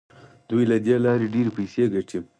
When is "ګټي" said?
1.93-2.19